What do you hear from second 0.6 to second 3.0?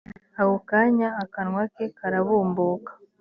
kanya akanwa ke karabumbuka